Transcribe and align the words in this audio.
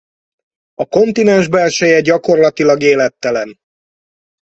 A 0.73 0.85
kontinens 0.85 1.47
belseje 1.47 2.01
gyakorlatilag 2.01 2.81
élettelen. 2.81 3.59